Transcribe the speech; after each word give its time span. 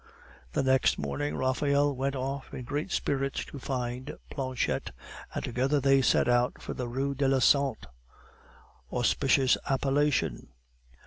The 0.53 0.63
next 0.63 0.97
morning 0.97 1.35
Raphael 1.35 1.95
went 1.95 2.15
off 2.15 2.51
in 2.55 2.63
great 2.65 2.89
spirits 2.91 3.45
to 3.45 3.59
find 3.59 4.17
Planchette, 4.31 4.89
and 5.35 5.43
together 5.45 5.79
they 5.79 6.01
set 6.01 6.27
out 6.27 6.59
for 6.59 6.73
the 6.73 6.87
Rue 6.87 7.13
de 7.13 7.27
la 7.27 7.37
Sante 7.37 7.85
auspicious 8.91 9.57
appellation! 9.69 10.47